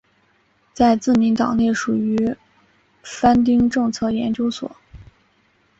[0.73, 2.35] 在自民党内属于
[3.03, 4.75] 番町政策研究所。